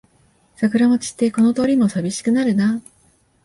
[0.55, 2.81] 桜も散ってこの通りもさびしくなるな